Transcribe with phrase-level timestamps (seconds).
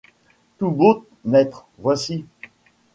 [0.57, 1.67] Tout beau, maître!
[1.77, 2.25] voici.